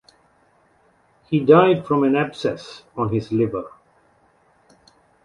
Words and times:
He 1.29 1.45
died 1.45 1.85
from 1.85 2.03
an 2.03 2.15
abscess 2.15 2.81
on 2.97 3.13
his 3.13 3.31
liver. 3.31 3.67